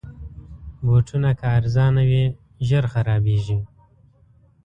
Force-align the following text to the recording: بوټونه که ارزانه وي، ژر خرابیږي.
بوټونه 0.85 1.29
که 1.39 1.45
ارزانه 1.57 2.03
وي، 2.09 2.23
ژر 2.67 2.85
خرابیږي. 2.93 3.59